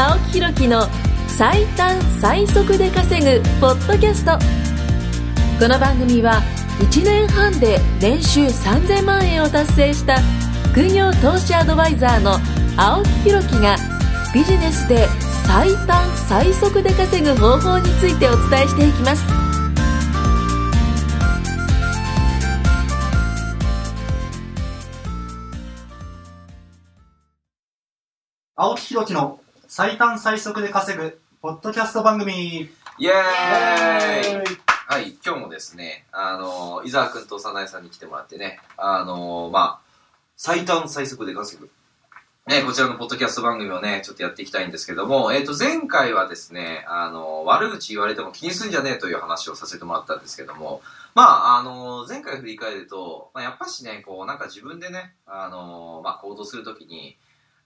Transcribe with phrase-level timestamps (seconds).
[0.00, 0.86] 青木ひろきの
[1.26, 4.38] 最短最速で稼ぐポッドキャスト。
[5.58, 6.40] この番組は
[6.78, 10.20] 1年半で年収3000万円を達成した
[10.70, 12.38] 副業投資アドバイザーの
[12.76, 13.76] 青木ひろきが
[14.32, 15.08] ビジネスで
[15.48, 19.24] 最短最速で稼ぐ方法についてお伝えしていきます。
[28.54, 29.40] 青木ひろきの
[29.70, 32.32] 最短最速で稼ぐポッドキャスト番組。
[32.32, 33.10] イエーイ。
[34.86, 39.90] はい、今日もですね、あの、伊沢くんと早苗さんに来てもらってね、あの、まあ、
[40.38, 41.68] 最短最速で稼ぐ。
[42.46, 50.80] ね、こちらのポッドキャスト番組をね、ちょっとやっていきたいんですけども、えっ、と、前回はですね、あの、悪口言われても気にすんじゃねえという話をさせてもらったんですけども、
[51.14, 57.18] まあ、あの、前回振り返ると、まあ、やっぱしね、こう、なんか自分でね、あの、まあ、行動するときに、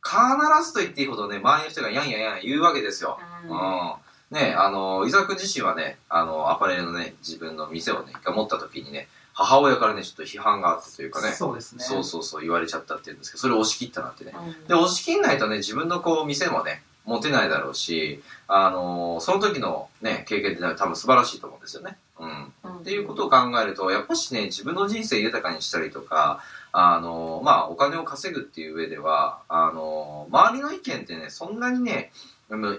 [0.04, 3.18] 必ずと言っていいほどね、周りの人がやんやんやん言うわけですよ。
[3.48, 3.92] うん
[4.32, 14.32] ね、あの、伊沢自身はね、あの、アパレルのね、自分の店をね、一回持った時にね、母親からね、ちょっと批判があったというかね、そうですねそうそうそう言われちゃったっていうんですけど、それを押し切ったなってね。
[14.68, 21.96] で、押し切んないとね、自分のこう、店もね、持てないだろうし、あのその時のね、経験って多分素晴らしいと思うんですよね。
[22.18, 22.78] うん。
[22.80, 26.40] っていうことを考えると、やっぱしね、自分の人生豊かにしたりとか、
[26.72, 32.10] あのまあ、お金を稼ぐっていう上では、あの周りの意見ってね、そんなにね、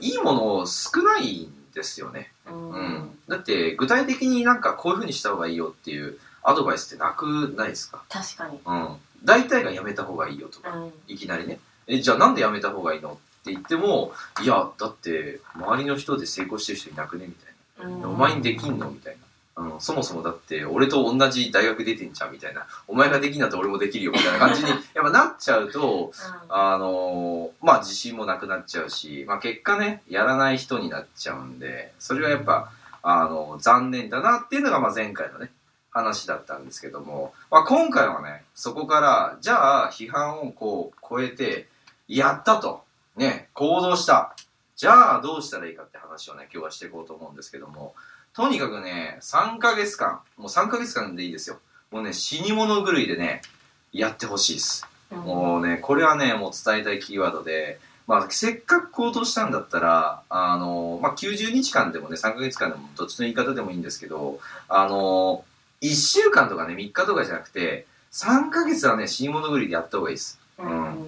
[0.02, 2.32] いいもの少ないんですよね。
[2.48, 3.18] うん。
[3.28, 8.04] だって、具体的になんかこういう風にした方がいいよっていうアドバイスってなくないですか？
[8.10, 8.60] 確かに。
[8.66, 8.98] うん。
[9.24, 10.76] 大体がやめた方がいいよとか、
[11.08, 11.60] いきなりね。
[11.88, 17.28] え、じゃあなんでやめた方がいいのって言っても、いや、だって、周りの人で成功してる人いなくね？
[17.28, 18.10] みたいな。
[18.10, 18.90] お前にできんの？
[18.90, 19.23] みたいな。
[19.56, 22.66] うん、そもそもだって、俺と同じ大学出てんじゃんみたいな。
[22.88, 26.12] お前ができんだって俺もできるよみたいな感じに、 やっぱなっちゃうと、
[26.50, 32.72] あのーまあ自信もなくなっちゃうし、まあ結果ね、やらない人になっちゃうんで、それはやっぱ、
[33.04, 35.52] あの残念だなっていうのがまあ前回のね、
[35.92, 41.68] 話だったんですけども、まあ今回はね、そこから、じゃあ批判をこう超えて、
[42.08, 42.84] やったと。
[43.16, 44.36] ね、行動した。
[44.76, 47.94] じゃあどうしたらいいかって話をね、今日はしていこうと思うんですけども、
[48.36, 51.60] とにかくね、3ヶ月間、もう3ヶ月間でいいですよ。
[51.92, 53.44] もうね、死に物狂いでね、
[53.92, 54.88] やってほしいです。
[55.12, 65.46] もうね、これはね、もう伝えたいキーワードで、まあ、せっかく行動したんだったら、あの、まあ、90日間でもね、3ヶ月間でも、どっちの言い方でもいいんですけど、あの、
[65.82, 70.40] 1週間とかね、3日とかじゃなくて、3ヶ月はね、死に物狂いでやった方がいいです。
[70.58, 71.03] うん。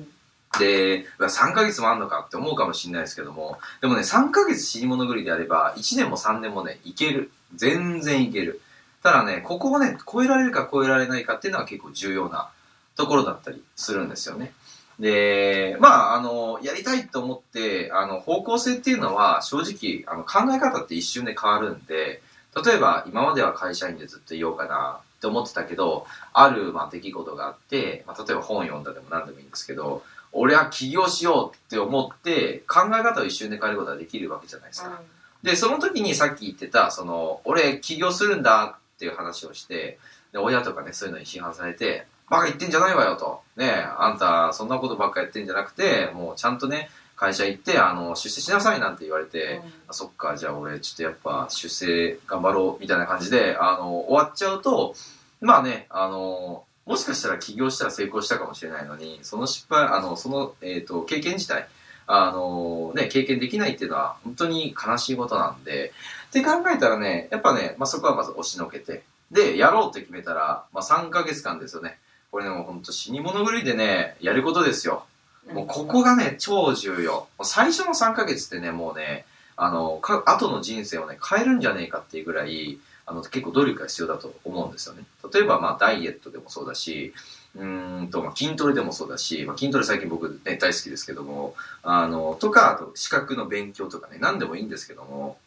[0.60, 7.32] で、うわ3ヶ月もあんのかって思うかもしれないですけども、でもね、3ヶ月死に物狂いであれば、1年も3年もね、いける。
[7.56, 8.62] 全然いける。
[9.04, 12.50] ただね、ここをね、超えられるか超えられないかっていうのが結構重要な
[12.96, 14.54] ところだったりするんですよね。
[15.00, 22.22] で、まあ、あの、やりたいと思って、あの、方向性っていうのは、正直、あの、考え方って一瞬で変わるんで、
[22.64, 30.04] 例えば、今までは会社員でずっといようかなって思ってたけど、ある、まあ、出来事があって、まあ、例えば本読んだでも何でもいいんですけど、
[30.38, 35.02] 俺は起業しようって思って、考え方を一瞬で変えることができるわけじゃないですか。
[35.44, 39.98] で、その時にさっき言ってた、その、俺起業するんだっていう話をして、
[40.34, 43.42] で、親とかね、そういうのに批判されて、バカ言ってんじゃないわよと。
[43.56, 54.96] ねえ、あんた、そんなことばっかやってんじゃなくて、もうちゃんとね、会社行って、あの、出世しなさいなんて言われて、あそっか、じゃあ俺、ちょっとやっぱ、出世頑張ろう、みたいな感じで、あの、終わっちゃうと、
[55.40, 61.68] まあね、あの、もしかしたら起業したら成功したかもしれないのに、その失敗、あの、その、えっ、と、経験自体、
[62.08, 65.92] あのね、経験できないっていうのは本当に悲しいことなんで、
[66.28, 71.98] って考えたらね、やっぱね、まあ、そこはまず押しのけて、で、やろうって決めたら、まあ、3ヶ月間ですよね。
[72.32, 75.06] これね、もう本当死に物狂いでね、やることですよ。
[75.52, 77.28] もうここがね、超重要。
[77.44, 79.26] 最初の3ヶ月ってね、もうね、
[79.56, 85.04] あの、か後の人生をね、変えるんじゃねえかっていうぐらい、あの、結構努力が必要だと思うんですよね。
[85.36, 87.14] 例えば、まあ、ダイエットでもそうだし、
[87.56, 95.38] うーんと、まあ、筋トレでもそうだし、まあ、筋トレ最近僕ね、大好きですけども、あの、とか、あと、資格の勉強とかね、何でもいいんですけども、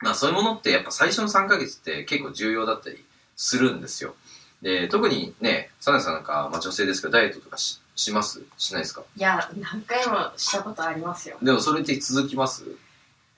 [0.00, 3.02] まあ、そういうものってやっぱ最初の3ヶ月って結構重要だったり
[3.36, 4.14] するんですよ。
[4.60, 8.42] で、特にね、サナさんなんか、まあ、女性ですけど、ダイエットとかしします？
[8.58, 9.02] しないですか？
[9.16, 11.36] いや、何回もしたことありますよ。
[11.40, 12.64] でもそれって続きます？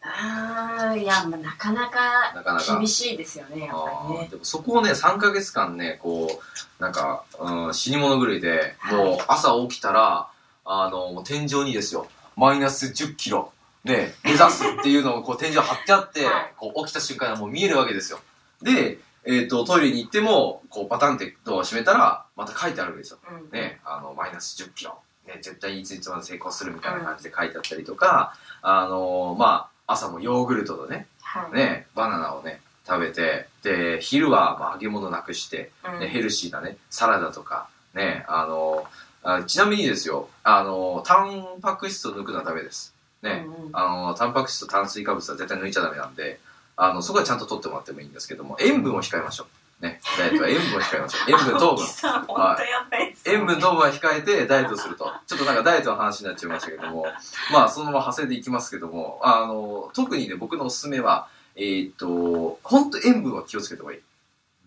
[0.08, 2.32] あー、いや、まあ、なかなか
[2.79, 4.20] 厳しいですよね、やっぱりね。
[4.23, 6.41] あーでもそこをね、3ヶ月間ね、こ
[6.79, 10.29] う、なんか、うん、死に物狂いで、はいもう朝起きたら、
[10.64, 12.06] あの、天井にですよ、
[12.37, 13.53] マイナス10キロ、
[13.85, 18.19] ね、目指すっていうのをこう天井貼ってあって、はいこう起きた瞬間にもう見えるわけですよ。
[18.62, 23.19] で、えっ、と、トイレに行っても、こうパタンってドアを閉めたら、また書いてあるわけですよ。
[23.29, 24.99] うんね、あの、マイナス10キロ。
[25.26, 31.56] ね、絶対にいついつまで成功するみたいな感じで書いてあったりとか、あのーまあ、朝もヨーグルトとね、はい。
[31.56, 42.94] ね、バナナをね、食べて、で、昼はまあ揚げ物なくして、うんね、ヘルシーなね、サラダとか、ね、あのーあちなみにですよ、あのータンパク質を抜くのはダメです。
[43.23, 46.38] ね、うんうんあのータンパク質と炭水化物は絶対抜いちゃダメなんで、
[46.77, 49.47] あの、そこはちゃんと取ってもらってもいいんですけども、塩分を控えましょう。
[49.81, 51.20] ね、ダイエットは塩分を控えましょう。
[51.28, 51.84] 塩分、糖分青木。
[51.84, 55.12] さん、本当やばい塩分、糖分は控えてダイエットすると。
[55.26, 57.06] ちょっとなんかダイエットの話になっちゃいましたけども、
[57.52, 64.00] まあそのまま派生でいきますけども、あの、特にね、僕のおすすめは、えーっと、ほんと塩分は気をつけた方がいい。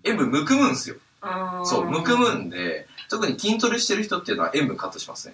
[0.03, 0.97] 塩分むくむんすよ。
[1.23, 5.33] うんそう、むくむんで、特に筋トレしてる人っていうのは塩分カットしますね。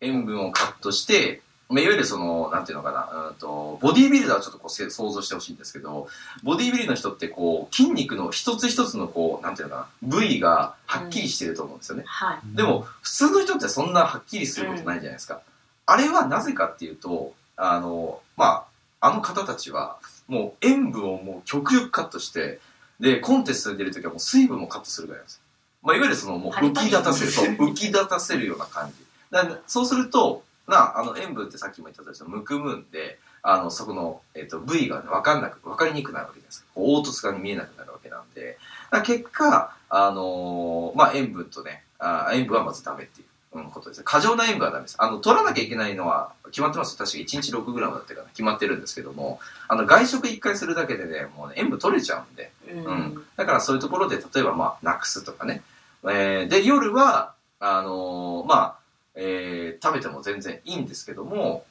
[0.00, 1.42] 塩分をカットして、
[1.74, 6.06] まあ、いわゆるその、なんていうのかな、うんと、ボディービルダーはちょっとこうせ想像してほしいんですけど、
[6.44, 12.04] ボディービルの人ってこう、筋肉の一つ一つのこう、なんていうのかな、部位がはっきりしてると思うんですよね。
[12.06, 12.38] はい。
[12.56, 15.40] でも、普通の人ってそんなはっきりすることないじゃないですか。
[15.86, 18.66] あれはなぜかっていうと、あの、ま
[19.00, 19.98] あ、あの方たちは、
[20.28, 22.60] もう塩分をもう極力カットして、
[23.00, 25.40] で、コンテストに出るときはもう水分もカットするぐらいなんですよ。
[25.82, 29.04] まあ、いわゆるその、もう浮き立たせる、そう、浮き立たせるような感じ。
[29.66, 36.64] そうすると、な、あの、塩分ってさっきも言ったとおり、むくむんで、あの、そこの、えっ、と、部位がね、わかんなく、わかりにくくなるわけです。
[36.74, 38.58] 凹凸が見えなくなるわけなんで、
[39.02, 44.04] 結果、あのーまあ、塩分とね、あ塩分はまずダメっていう、うん、ことですね。
[44.04, 44.96] 過剰な塩分はダメです。
[44.98, 55.62] あの、取らなきゃいけないのは決まってます確か1日 6g だったかな、決まってるんですけども、あの、外食1回するだけでね、もうね、塩分取れちゃうんで、うんうんだからそういうところで、例えばまあ、なくすとかね。
[56.04, 58.83] えーで、夜は、あのーまあ、
[59.14, 61.64] えー食べても全然いいんですけども、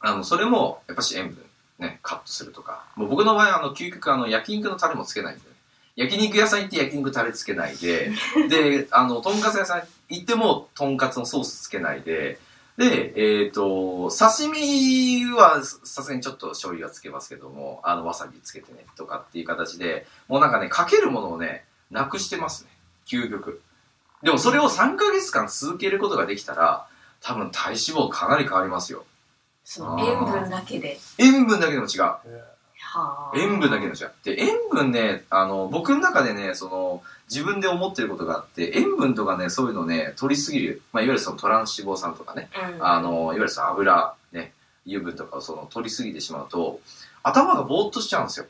[0.00, 1.42] あの、それも、やっぱし塩分
[1.78, 2.84] ね、カットするとか。
[2.96, 5.54] もう僕の場合、あの、究極、あの、焼肉のタレもつけないんでね。
[5.96, 8.10] 焼肉屋さん行って焼肉タレつけないで、
[8.48, 12.38] で、あの、とんかつ屋さん行っても、とんかつのソースつけないで、
[12.76, 22.70] で、えっ、と、刺身はさすがにちょっと醤油はつけますけども、あの、わさびつけてね、とかっていう形で、もうなんかね、かけるものをね、なくしてますね。
[23.06, 23.62] 究極。
[24.24, 26.86] でもそれを3ヶ月間続けることができたら、
[27.20, 29.04] 多分体脂肪かなり変わりますよ。
[29.64, 30.98] その塩分だけで。
[31.18, 32.00] 塩分だけでも違う。
[32.00, 32.20] は
[32.80, 34.12] あ塩分だけの違う。
[34.24, 40.82] で、塩分ね、あの、僕の中でね、その、自分で思ってることがあって、塩分とかね、そういうのね、取りすぎる。
[40.92, 44.52] まあ、いわゆるそのトランス脂肪酸とかね、うんあの、いわゆるその油、ね、
[44.86, 46.80] 油分とかをその取りすぎてしまうと、
[47.22, 48.46] 頭がぼーっとしちゃうんですよ。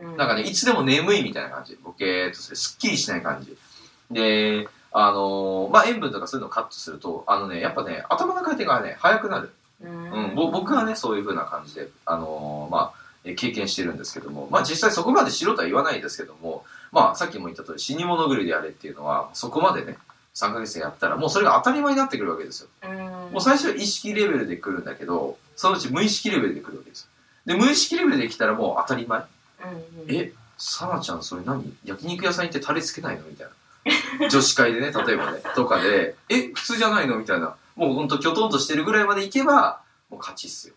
[0.00, 1.76] うんなんかね、いつでも眠いみたいな感じ。
[1.82, 2.56] ボケーっとする。
[2.56, 3.56] すっきりしない感じ。
[4.10, 9.52] で、あのまあ、塩分とかそういうのをカットすると、あのね、やっぱね、頭の回転がね、速くなる。
[9.82, 19.98] うんうん、ぼ僕はね、そういう風な感じで、あのーまあ、え経験してるんですけども、まあ実際そこまでしろとは言わないですけども、まあさっきも言った通り死に物狂いでやれっていうのは、そこまでね、
[20.34, 22.68] 3ヶ月でやったらもうそれが当たり前になってくるわけですよ。
[22.84, 22.98] うん
[23.32, 27.08] もう最初は意識レベルで来るんだけど、そのうち無意識レベルで来るわけですよ。
[27.46, 29.20] で、無意識レベルで来たらもう当たり前。
[29.20, 29.26] うん
[30.08, 31.74] え、サナちゃんそれ何？
[31.84, 33.24] 焼肉屋さん行ってタレつけないの？
[33.24, 33.52] みたいな。
[34.30, 37.56] 女子会でね、例えばね、とかで、え、普通じゃないのみたいな。
[37.76, 40.74] もうほんときょとんとしてるぐらいまで行けば、もう勝ちっすよ。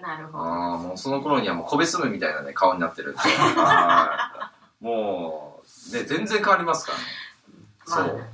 [0.00, 0.44] なるほど。
[0.44, 3.18] ああ、もうその頃にはもう米粒みたいなね、顔になってるんで。
[3.20, 4.50] は
[4.80, 4.84] い。
[4.84, 5.62] も
[5.92, 7.04] う、ね、全然変わりますからね。
[7.86, 8.24] まあそう。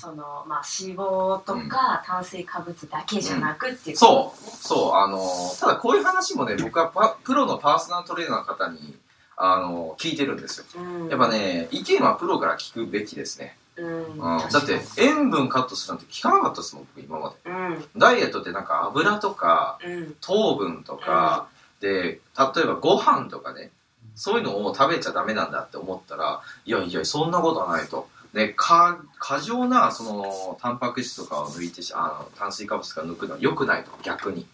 [0.00, 5.20] その、まあ、脂肪とか炭水化物だけじゃなくっていうそう、そう、あの、
[5.60, 8.96] ただこういう話もね、僕はパプロのパーソナルトレーナーの方に、
[9.42, 10.66] あの、聞いてるんですよ。
[10.76, 10.78] う。
[10.80, 13.56] うん、やっぱね、意見はプロから聞くべきですね。
[13.76, 17.50] うん、うん、だって、塩分カットするなんて聞かなかったですもん、僕今まで。
[17.50, 21.48] うん、ダイエットってなんか油とかうん、糖分とか、
[21.80, 22.18] で、例
[22.62, 23.70] えばご飯とかね、
[24.14, 28.08] そういうのを食べちゃダメなんだって思ったら、いやいや、そんなことはないと。
[28.34, 34.46] ね、か過剰な、その、タンパク質とかを抜いてし、あの、炭水化物とか抜くのは良くないと、逆に。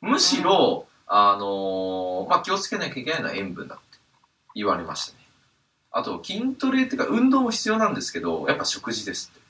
[0.00, 3.80] むしろ、あのまあ、気をつけなきゃいけないのは塩分だ
[4.54, 5.18] 言われましたね。
[5.92, 9.40] あと、筋トレっていうか、運動も必要なんですけど、やっぱ食事ですって。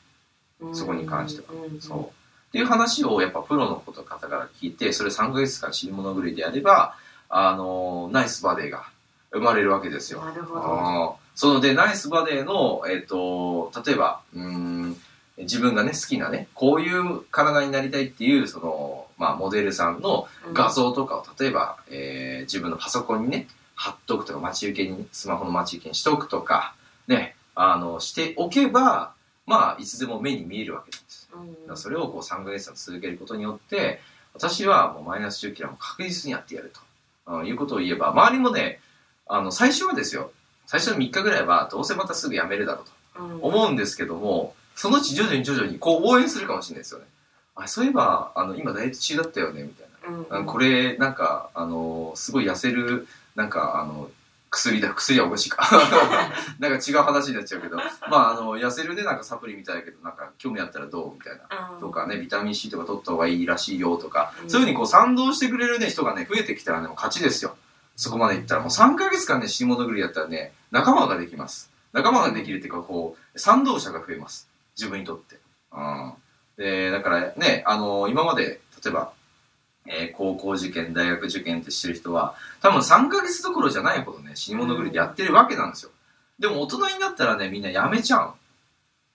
[0.60, 2.00] うんそこに関してはうん、そう。
[2.04, 6.96] っていう話をやっぱプロの方から聞いて、それ3ヶ月間死に物狂いでやれば、
[7.30, 8.86] あのナイスバデーが
[9.30, 10.24] 生まれるわけですよ。
[10.24, 11.16] なるほど。
[11.34, 14.96] そので、ナイスバデーの、えっ、と、例えば、うーん、
[15.38, 23.46] 自分がね、好きなね、こういう体になりたいっていう、その、まあ、モデルさんの画像とかを、例えば、えー自分のパソコンにね、
[23.80, 26.74] 貼っとくとか、待ち受けに、スマホの待ち受けにしとくとか、
[27.08, 29.14] ね、あの、しておけば、
[29.46, 31.30] まあ、いつでも目に見えるわけなんです。
[31.68, 34.02] うん、それをこう3ヶ月間続けることによって、
[34.34, 36.80] 私はもうマイナス10キロも確実にやってやると、
[37.32, 38.80] うんいうことを言えば、周りもね、
[39.26, 40.30] あの、最初はですよ、
[40.66, 42.84] 最初の3日ぐらいはどうせまたすぐやめるだろう
[43.16, 47.06] とうん、思うんですけども、そのうち徐々に徐々にこう応援するかもしれないですよね。
[47.54, 49.86] あそういえばあの今ダイエット中だったよねみたい
[50.30, 50.46] な、うん。
[50.46, 54.10] これなんかあのすごい痩せるなんかあの
[54.50, 55.62] 薬だ薬はおかしいか。
[56.58, 57.76] なんか違う話になっちゃうけど。
[58.08, 61.70] まああの痩せるねなんかサプリみたいだけどなんか興味あったらどうみたいな。
[61.74, 64.50] うんとかねビタミン C とか取った方がいいらしいよとか、うん。
[64.50, 67.56] そういうふうにこう賛同してくれるね人がね増えてきたらね勝ちですよ。
[67.96, 68.60] そこまでいったら。
[68.60, 71.70] もう3ヶ月間ね死に物狂いやったらね仲間ができます。
[71.92, 74.48] 仲間ができるっていうかこう賛同者が増えます。
[74.76, 75.38] 自分にとって。
[75.72, 76.12] うん。
[76.56, 79.12] でだからねあの今まで例えば
[79.86, 85.90] えー高校受験大学受験ってしてる人は多分3ヶ月どころじゃないほどね死に物狂いでやってるわけなんですよ。
[86.38, 88.34] でも大人になったらねみんなやめちゃう。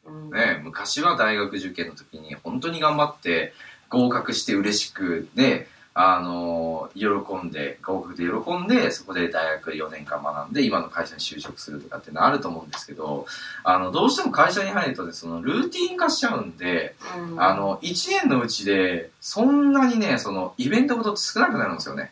[0.06, 0.32] うん。
[0.32, 3.54] ね、昔は大学受験の時に本当に頑張って
[3.90, 7.08] 合格して嬉しくね、あの喜
[7.46, 13.26] んで合格で喜んでそこで大学4年間学んで今の会社に就職するとかっていうのあると思うんですけど
[13.64, 17.42] あのどうしても会社に入るとねそのルーティン化しちゃうんで、うん。
[17.42, 22.12] あの1年のうちでそんなにねそのイベントごとって少なくなるんですよね。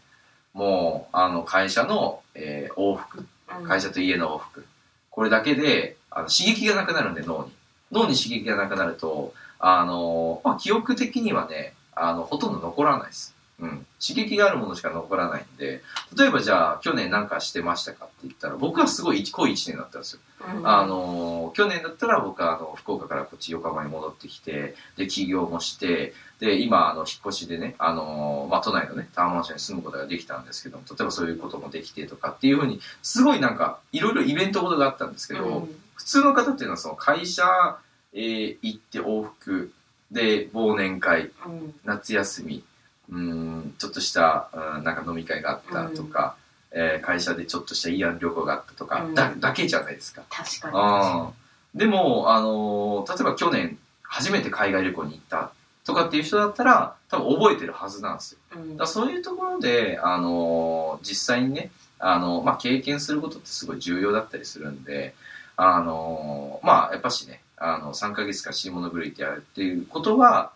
[0.53, 3.25] もうあの会社の、えー往復
[3.59, 3.67] うん。
[3.67, 4.65] 会社と家の往復。
[5.09, 7.51] これだけであの刺激がなくなるんで脳に。
[7.93, 15.81] 脳に刺激がなくなるとあの、まあ、記憶的にはねあのほとんど残らないです、うん、刺激があるものしか残らないんで
[16.17, 20.19] 例えばじゃあ去年何かしてましたかって言ったら僕はすごい濃い1年だったんですよ。
[20.57, 20.67] うん。
[20.67, 35.75] あの去年だったら僕はあの福岡からこっち横浜に戻ってきてで起業もしてで今あの引っ越しでねあの、まあ、都内のねタワーマンションに住むことができたんですけども例えばそういうこともできてとかっていうふうにすごいなんかいろいろイベントごとがあったんですけど、うん。
[35.95, 37.77] 普通の方っていうのはその会社、
[38.13, 39.71] えー行って往復
[40.11, 41.73] で忘年会うん。
[41.85, 42.63] 夏休み
[43.11, 46.35] うーんちょっとした、うん、なんか飲み会があったとか、
[46.71, 49.13] えー会社でちょっとした慰安旅行があったとか、うん。
[49.13, 50.23] だだけじゃないですか。
[50.29, 50.73] 確かに。
[50.77, 55.51] あーでも、あのー例えば去年初めて海外旅行に行った
[55.85, 58.39] とかっていう人だったら多分覚えてるはずなんですよ。
[58.55, 58.77] うん。
[58.77, 65.13] だそういうところで、あのー実際にね、あのまあ、経験することってすごい重要だったりするんで、
[65.57, 70.51] あのーまあやっぱしねあの3ヶ月間死に物狂いってやるっていうことは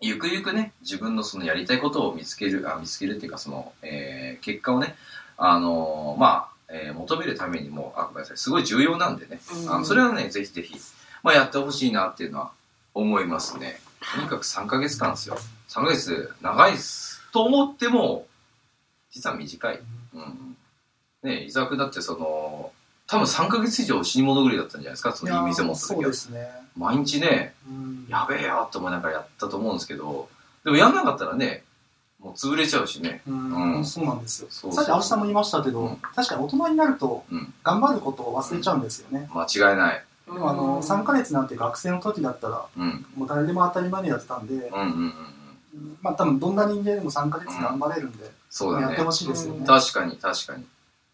[0.00, 4.94] ゆくゆくね自分のそのやりたいことを見つけるあ見つけるっていうかその、えー結果をね、
[5.38, 10.74] あのーまあ、えー求めるためにもあごめんなさいすごい重要なんでね、うんあのそれはねぜひぜひ、
[11.22, 12.50] まあ、やってほしいなっていうのは
[12.94, 13.80] 思いますね。
[14.14, 15.36] とにかく3ヶ月間ですよ。
[15.68, 17.20] 3ヶ月長いです。
[17.32, 18.26] と思っても、
[19.10, 19.80] 実は短い。
[20.14, 20.56] うん。
[21.22, 22.70] ね伊沢くんだってその、
[23.06, 26.08] 多分3ヶ月以上死に物狂いだったんじゃないですか、その店持ったそ時は。
[26.08, 26.48] うですね。
[26.76, 30.28] 毎日ね、うんやべえよって思いながらやったと思うんですけど、
[30.64, 31.64] でもやんなかったらね、
[32.20, 33.22] もう潰れちゃうしね。
[33.26, 34.48] うんうんそうなんですよ。
[34.50, 39.28] そうそうさっき青木さんも言いましたけど、うん確かに大人になるとうん頑張ることを忘れちゃうんですよね。
[39.32, 40.04] 間違いない。
[40.26, 43.06] でもあの3ヶ月なんて学生の時だったらうん。
[43.16, 45.02] もう誰でも当たり前にやってたんで、うんうんうんうん。
[45.02, 49.02] うんまあ多分どんな人間でも3ヶ月頑張れるんで、そうだねやって。
[49.02, 49.66] ほしいですよね。
[49.66, 50.64] 確かに確かに。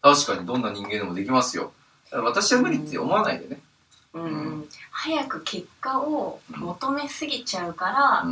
[0.01, 1.71] 確かにどんな人間でもできますよ。
[2.11, 3.59] 私は無理って思わないでね。
[4.13, 4.23] うん。
[4.23, 4.69] うん。
[4.91, 8.25] 早く結果を求めすぎちゃうから、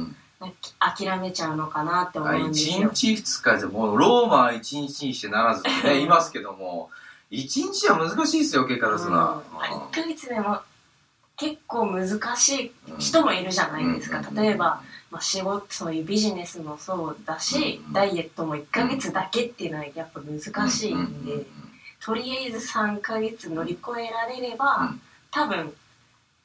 [0.80, 2.90] 諦めちゃうのかなって思あ1うんですよ。
[2.94, 6.90] 日2日でもうローマは1日にしてならずね言いますけども
[7.32, 9.58] 1日は難しいですよ結果出すのは、うん。
[9.60, 10.62] あ1ヶ月でも
[11.36, 12.08] 結構難
[12.38, 12.98] しいうん。
[13.00, 14.36] 人もいるじゃないですか、うん。
[14.36, 14.82] 例えば、
[15.12, 17.94] まあ、仕事そういうビジネスもそうだし、うん。
[17.94, 21.46] ダイエットも1ヶ月だけっていうのはやっぱ難しいんで、
[22.02, 25.74] とりあえず3ヶ月乗り越えられれば、うん多分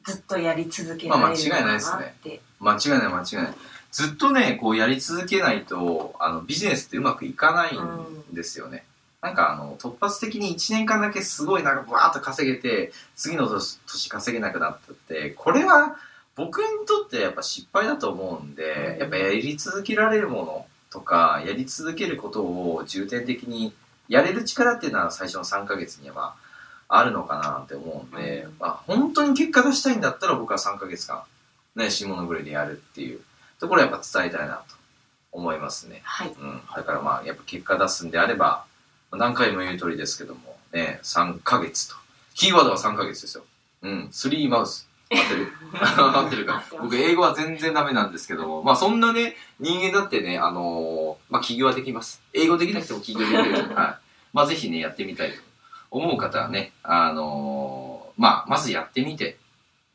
[0.04, 3.54] ずっとやり続けられるのかなって、間違いない間違いない
[3.90, 8.84] ずっとねこうやり続けないとあのビジネスってうまくいかないんですよね、
[9.20, 15.96] なんかあの突発的に1年間だけすごいなんかバーッと稼げて次の年年稼げなくなったってこれは
[16.36, 18.98] 僕にとってやっぱ失敗だと思うんで、うん。
[18.98, 23.72] やっぱやり続けられるものとかやり続けることを重点的に
[24.08, 26.36] やれる力っていうのは最初の3ヶ月にはま
[26.88, 28.54] ああるのかなって思うんで、うん。
[28.58, 31.22] まあ、本当に結果出したいんだったら僕は3ヶ月間
[31.74, 33.20] ね下のぐらいでやるっていう
[33.60, 34.74] ところをやっぱ伝えたいなと
[35.32, 36.00] 思いますね。
[36.04, 36.28] はい。
[36.28, 38.64] うん、だからまあやっぱ結果出すんであれば
[39.12, 41.96] 何回も言う通りですけどもね3ヶ月と。
[42.34, 43.44] キーワードは3ヶ月ですよ。
[43.82, 44.08] うん。
[44.12, 44.88] 3マウス。
[45.10, 45.52] 合ってる。
[45.74, 46.64] 合ってるか。
[46.80, 52.22] 僕英語は全然ダメなんですけどもまあそんなね人間だってねあのーまあ起業はできます。
[52.32, 53.38] 英語できなくても起業できる。
[53.74, 54.04] はい。
[54.32, 55.38] まあぜひねやってみたいと
[55.96, 59.38] 思う方はねあのーまあまずやってみて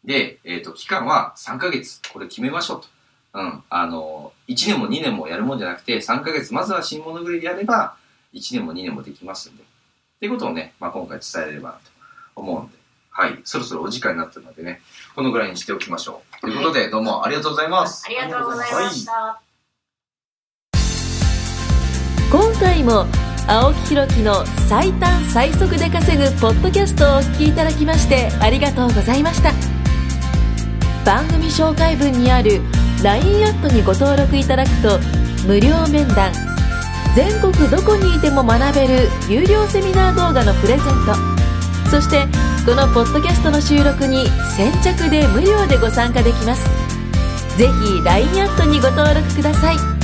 [0.04, 2.02] で、えっ、と、期間は3ヶ月。
[2.14, 2.88] これ決めましょうと。
[3.34, 3.64] うん。
[3.70, 7.96] あの、1年も2年もやるもんじゃなくて、3ヶ月、まずは新物狂いでやれば、
[8.34, 9.64] 1年も2年もできますんで。
[9.64, 9.66] っ
[10.20, 11.82] ていうことをね、まあ、今回伝えれればなと
[12.36, 12.78] 思うんで。
[13.12, 13.40] はい。
[13.44, 14.82] そろそろお時間になったのでね、
[15.16, 16.42] このぐらいにしておきましょう。
[16.42, 18.06] ということで、どうもありがとうございます。
[18.08, 19.42] ありがとうございました。
[22.32, 23.06] 今回も
[23.50, 29.52] 青木ひろきの最短最速で稼ぐポッドキャストをお聞きいただきましてありがとうございました。
[31.04, 32.62] 番組紹介文にある
[33.04, 35.00] LINE アットにご登録いただくと
[35.48, 36.32] 無料面談
[37.16, 42.28] 全国どこにいても学べる有料セミナー動画のプレゼントそして
[42.68, 46.70] このポッドキャストの収録に先着で無料でご参加できます。
[47.58, 49.99] ぜひ LINE アットにご登録ください。